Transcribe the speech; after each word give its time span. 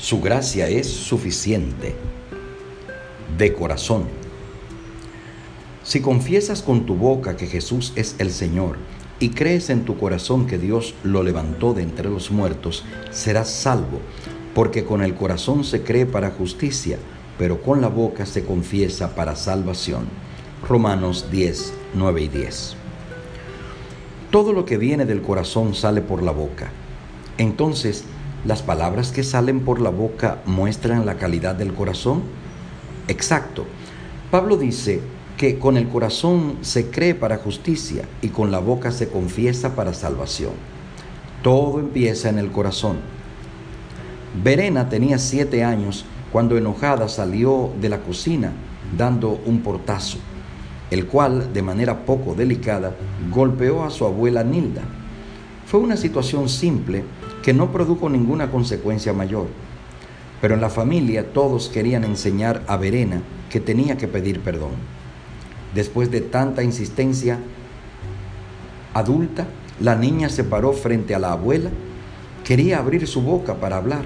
Su 0.00 0.22
gracia 0.22 0.66
es 0.66 0.88
suficiente. 0.88 1.94
De 3.36 3.52
corazón. 3.52 4.04
Si 5.82 6.00
confiesas 6.00 6.62
con 6.62 6.86
tu 6.86 6.94
boca 6.94 7.36
que 7.36 7.46
Jesús 7.46 7.92
es 7.96 8.16
el 8.18 8.30
Señor 8.30 8.78
y 9.18 9.28
crees 9.28 9.68
en 9.68 9.84
tu 9.84 9.98
corazón 9.98 10.46
que 10.46 10.56
Dios 10.56 10.94
lo 11.04 11.22
levantó 11.22 11.74
de 11.74 11.82
entre 11.82 12.08
los 12.08 12.30
muertos, 12.30 12.82
serás 13.10 13.50
salvo, 13.50 14.00
porque 14.54 14.86
con 14.86 15.02
el 15.02 15.14
corazón 15.14 15.64
se 15.64 15.82
cree 15.82 16.06
para 16.06 16.30
justicia, 16.30 16.96
pero 17.36 17.60
con 17.60 17.82
la 17.82 17.88
boca 17.88 18.24
se 18.24 18.42
confiesa 18.42 19.14
para 19.14 19.36
salvación. 19.36 20.08
Romanos 20.66 21.26
10, 21.30 21.74
9 21.92 22.22
y 22.22 22.28
10. 22.28 22.74
Todo 24.30 24.54
lo 24.54 24.64
que 24.64 24.78
viene 24.78 25.04
del 25.04 25.20
corazón 25.20 25.74
sale 25.74 26.00
por 26.00 26.22
la 26.22 26.32
boca. 26.32 26.72
Entonces, 27.36 28.04
¿las 28.44 28.62
palabras 28.62 29.12
que 29.12 29.22
salen 29.22 29.60
por 29.60 29.80
la 29.80 29.90
boca 29.90 30.42
muestran 30.46 31.06
la 31.06 31.16
calidad 31.16 31.54
del 31.54 31.72
corazón? 31.74 32.22
Exacto. 33.08 33.66
Pablo 34.30 34.56
dice 34.56 35.00
que 35.36 35.58
con 35.58 35.76
el 35.76 35.88
corazón 35.88 36.58
se 36.60 36.90
cree 36.90 37.14
para 37.14 37.38
justicia 37.38 38.04
y 38.22 38.28
con 38.28 38.50
la 38.50 38.58
boca 38.58 38.90
se 38.90 39.08
confiesa 39.08 39.74
para 39.74 39.94
salvación. 39.94 40.52
Todo 41.42 41.80
empieza 41.80 42.28
en 42.28 42.38
el 42.38 42.50
corazón. 42.50 42.98
Verena 44.42 44.88
tenía 44.88 45.18
siete 45.18 45.64
años 45.64 46.04
cuando 46.32 46.56
enojada 46.56 47.08
salió 47.08 47.72
de 47.80 47.88
la 47.88 48.00
cocina 48.02 48.52
dando 48.96 49.40
un 49.46 49.60
portazo 49.60 50.18
el 50.90 51.06
cual, 51.06 51.52
de 51.52 51.62
manera 51.62 52.04
poco 52.04 52.34
delicada, 52.34 52.94
golpeó 53.30 53.84
a 53.84 53.90
su 53.90 54.04
abuela 54.04 54.42
Nilda. 54.42 54.82
Fue 55.66 55.80
una 55.80 55.96
situación 55.96 56.48
simple 56.48 57.04
que 57.42 57.54
no 57.54 57.72
produjo 57.72 58.08
ninguna 58.08 58.50
consecuencia 58.50 59.12
mayor, 59.12 59.46
pero 60.40 60.54
en 60.54 60.60
la 60.60 60.70
familia 60.70 61.32
todos 61.32 61.68
querían 61.68 62.04
enseñar 62.04 62.62
a 62.66 62.76
Verena 62.76 63.22
que 63.50 63.60
tenía 63.60 63.96
que 63.96 64.08
pedir 64.08 64.40
perdón. 64.40 64.72
Después 65.74 66.10
de 66.10 66.20
tanta 66.20 66.62
insistencia 66.62 67.38
adulta, 68.94 69.46
la 69.80 69.96
niña 69.96 70.28
se 70.28 70.44
paró 70.44 70.72
frente 70.72 71.14
a 71.14 71.18
la 71.18 71.32
abuela, 71.32 71.70
quería 72.44 72.78
abrir 72.78 73.06
su 73.06 73.22
boca 73.22 73.54
para 73.54 73.76
hablar, 73.76 74.04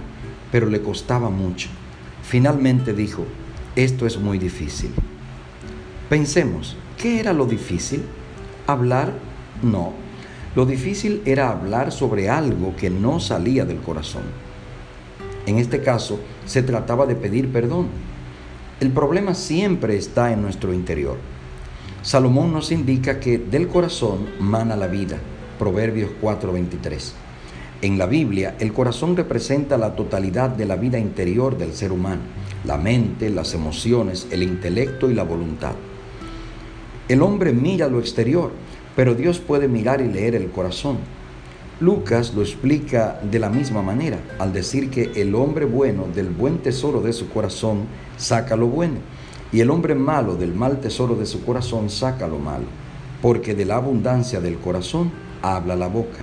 pero 0.53 0.67
le 0.67 0.83
costaba 0.83 1.31
mucho. 1.31 1.69
Finalmente 2.23 2.93
dijo, 2.93 3.25
esto 3.77 4.07
es 4.07 4.19
muy 4.19 4.39
difícil. 4.39 4.93
Pensemos, 6.09 6.77
¿qué 6.97 7.19
era 7.19 7.33
lo 7.33 7.47
difícil? 7.47 8.05
¿Hablar? 8.67 9.13
No. 9.63 10.04
Lo 10.55 10.67
difícil 10.67 11.23
era 11.25 11.51
hablar 11.51 11.91
sobre 11.91 12.31
algo 12.31 12.77
que 12.77 12.89
no 12.89 13.19
salía 13.19 13.65
del 13.65 13.81
corazón. 13.81 14.23
En 15.47 15.59
este 15.59 15.83
caso, 15.83 16.21
se 16.47 16.63
trataba 16.63 17.07
de 17.07 17.17
pedir 17.17 17.53
perdón. 17.53 17.89
El 18.81 18.91
problema 18.91 19.35
siempre 19.35 19.97
está 19.97 20.33
en 20.33 20.43
nuestro 20.43 20.73
interior. 20.73 21.17
Salomón 22.03 22.53
nos 22.53 22.71
indica 22.71 23.19
que 23.19 23.39
del 23.39 23.67
corazón 23.67 24.29
mana 24.39 24.77
la 24.77 24.87
vida. 24.87 25.19
Proverbios 25.59 26.11
4:23. 26.21 27.15
En 27.83 27.99
la 27.99 28.07
Biblia, 28.07 28.55
el 28.61 28.73
corazón 28.73 29.17
representa 29.17 29.77
la 29.77 29.97
totalidad 29.97 30.51
de 30.51 30.67
la 30.67 30.77
vida 30.77 30.99
interior 30.99 31.59
del 31.59 31.73
ser 31.73 31.93
humano, 31.93 32.23
la 32.65 32.79
mente, 32.79 33.29
las 33.29 33.55
emociones, 33.55 34.27
el 34.31 34.43
intelecto 34.43 35.11
y 35.11 35.15
la 35.15 35.25
voluntad. 35.25 35.75
El 37.09 37.21
hombre 37.23 37.53
mira 37.53 37.89
lo 37.89 37.99
exterior, 37.99 38.53
pero 38.97 39.15
Dios 39.15 39.39
puede 39.39 39.69
mirar 39.69 40.01
y 40.01 40.09
leer 40.09 40.35
el 40.35 40.51
corazón. 40.51 40.99
Lucas 41.81 42.35
lo 42.35 42.43
explica 42.43 43.21
de 43.23 43.39
la 43.39 43.49
misma 43.49 43.83
manera 43.83 44.19
al 44.39 44.53
decir 44.53 44.91
que 44.91 45.11
el 45.17 45.35
hombre 45.35 45.65
bueno 45.65 46.07
del 46.15 46.29
buen 46.29 46.59
tesoro 46.59 47.01
de 47.01 47.13
su 47.13 47.29
corazón 47.31 47.87
saca 48.17 48.57
lo 48.57 48.69
bueno 48.69 48.99
y 49.53 49.61
el 49.61 49.71
hombre 49.71 49.95
malo 49.95 50.37
del 50.37 50.55
mal 50.55 50.81
tesoro 50.81 51.15
de 51.15 51.27
su 51.27 51.45
corazón 51.45 51.91
saca 51.91 52.27
lo 52.27 52.39
malo, 52.39 52.67
porque 53.23 53.55
de 53.55 53.65
la 53.65 53.77
abundancia 53.77 54.41
del 54.41 54.59
corazón 54.59 55.13
habla 55.43 55.77
la 55.77 55.87
boca. 55.87 56.19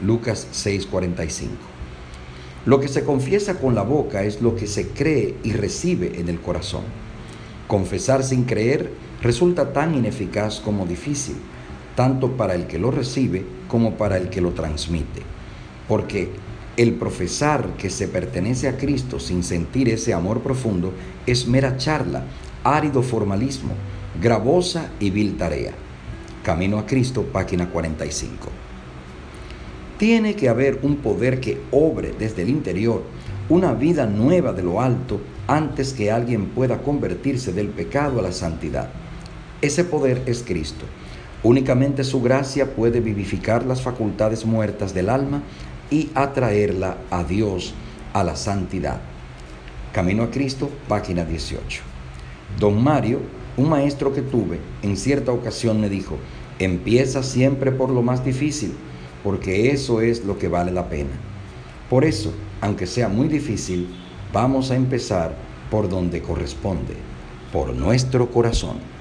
Lucas 0.00 0.46
6:45. 0.52 1.50
Lo 2.64 2.80
que 2.80 2.88
se 2.88 3.04
confiesa 3.04 3.58
con 3.58 3.74
la 3.74 3.82
boca 3.82 4.24
es 4.24 4.42
lo 4.42 4.54
que 4.54 4.66
se 4.66 4.88
cree 4.88 5.36
y 5.42 5.52
recibe 5.52 6.20
en 6.20 6.28
el 6.28 6.40
corazón. 6.40 6.82
Confesar 7.66 8.22
sin 8.22 8.44
creer 8.44 8.92
resulta 9.22 9.72
tan 9.72 9.94
ineficaz 9.94 10.60
como 10.60 10.86
difícil, 10.86 11.36
tanto 11.96 12.36
para 12.36 12.54
el 12.54 12.68
que 12.68 12.78
lo 12.78 12.92
recibe 12.92 13.44
como 13.66 13.94
para 13.94 14.16
el 14.16 14.28
que 14.28 14.40
lo 14.40 14.52
transmite. 14.52 15.22
Porque 15.88 16.30
el 16.76 16.92
profesar 16.92 17.70
que 17.78 17.90
se 17.90 18.06
pertenece 18.06 18.68
a 18.68 18.76
Cristo 18.76 19.18
sin 19.18 19.42
sentir 19.42 19.88
ese 19.88 20.12
amor 20.12 20.40
profundo 20.42 20.92
es 21.26 21.48
mera 21.48 21.78
charla, 21.78 22.24
árido 22.62 23.02
formalismo, 23.02 23.72
gravosa 24.20 24.90
y 25.00 25.10
vil 25.10 25.36
tarea. 25.36 25.72
Camino 26.44 26.78
a 26.78 26.86
Cristo, 26.86 27.22
página 27.24 27.70
45. 27.70 28.48
Tiene 29.98 30.34
que 30.34 30.50
haber 30.50 30.80
un 30.82 30.96
poder 30.96 31.40
que 31.40 31.62
obre 31.70 32.12
desde 32.16 32.42
el 32.42 32.50
interior, 32.50 33.02
una 33.48 33.72
vida 33.72 34.06
nueva 34.06 34.52
de 34.52 34.62
lo 34.62 34.82
alto, 34.82 35.20
antes 35.46 35.94
que 35.94 36.10
alguien 36.10 36.46
pueda 36.46 36.82
convertirse 36.82 37.52
del 37.52 37.68
pecado 37.68 38.18
a 38.18 38.22
la 38.22 38.32
santidad. 38.32 38.90
Ese 39.62 39.84
poder 39.84 40.22
es 40.26 40.42
Cristo. 40.42 40.84
Únicamente 41.46 42.02
su 42.02 42.20
gracia 42.20 42.74
puede 42.74 42.98
vivificar 42.98 43.64
las 43.64 43.80
facultades 43.80 44.44
muertas 44.44 44.92
del 44.92 45.08
alma 45.08 45.42
y 45.92 46.10
atraerla 46.12 46.96
a 47.08 47.22
Dios, 47.22 47.72
a 48.14 48.24
la 48.24 48.34
santidad. 48.34 49.00
Camino 49.92 50.24
a 50.24 50.30
Cristo, 50.32 50.68
página 50.88 51.24
18. 51.24 51.82
Don 52.58 52.82
Mario, 52.82 53.20
un 53.56 53.68
maestro 53.68 54.12
que 54.12 54.22
tuve, 54.22 54.58
en 54.82 54.96
cierta 54.96 55.30
ocasión 55.30 55.80
me 55.80 55.88
dijo, 55.88 56.16
empieza 56.58 57.22
siempre 57.22 57.70
por 57.70 57.90
lo 57.90 58.02
más 58.02 58.24
difícil, 58.24 58.72
porque 59.22 59.70
eso 59.70 60.00
es 60.00 60.24
lo 60.24 60.40
que 60.40 60.48
vale 60.48 60.72
la 60.72 60.88
pena. 60.88 61.14
Por 61.88 62.04
eso, 62.04 62.32
aunque 62.60 62.88
sea 62.88 63.08
muy 63.08 63.28
difícil, 63.28 63.86
vamos 64.32 64.72
a 64.72 64.74
empezar 64.74 65.36
por 65.70 65.88
donde 65.88 66.22
corresponde, 66.22 66.94
por 67.52 67.72
nuestro 67.72 68.32
corazón. 68.32 68.95